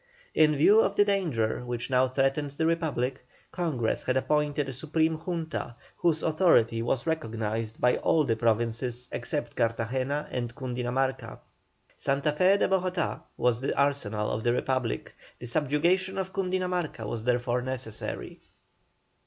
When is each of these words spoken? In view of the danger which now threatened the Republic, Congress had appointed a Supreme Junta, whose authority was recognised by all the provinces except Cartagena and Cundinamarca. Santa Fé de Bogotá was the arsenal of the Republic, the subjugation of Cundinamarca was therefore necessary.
In 0.33 0.55
view 0.55 0.79
of 0.81 0.95
the 0.95 1.05
danger 1.05 1.63
which 1.63 1.91
now 1.91 2.07
threatened 2.07 2.49
the 2.53 2.65
Republic, 2.65 3.23
Congress 3.51 4.01
had 4.01 4.17
appointed 4.17 4.67
a 4.67 4.73
Supreme 4.73 5.15
Junta, 5.15 5.75
whose 5.97 6.23
authority 6.23 6.81
was 6.81 7.05
recognised 7.05 7.79
by 7.79 7.97
all 7.97 8.23
the 8.23 8.35
provinces 8.35 9.07
except 9.11 9.55
Cartagena 9.55 10.27
and 10.31 10.55
Cundinamarca. 10.55 11.37
Santa 11.95 12.31
Fé 12.31 12.57
de 12.57 12.67
Bogotá 12.67 13.21
was 13.37 13.61
the 13.61 13.77
arsenal 13.77 14.31
of 14.31 14.43
the 14.43 14.53
Republic, 14.53 15.13
the 15.37 15.45
subjugation 15.45 16.17
of 16.17 16.33
Cundinamarca 16.33 17.05
was 17.05 17.23
therefore 17.23 17.61
necessary. 17.61 18.39